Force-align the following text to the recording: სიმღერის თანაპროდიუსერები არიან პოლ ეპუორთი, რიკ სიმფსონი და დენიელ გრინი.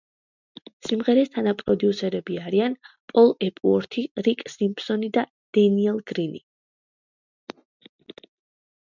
სიმღერის 0.85 1.27
თანაპროდიუსერები 1.33 2.39
არიან 2.43 2.75
პოლ 3.13 3.29
ეპუორთი, 3.49 4.05
რიკ 4.29 4.41
სიმფსონი 4.55 5.11
და 5.19 5.25
დენიელ 5.59 6.01
გრინი. 6.13 6.43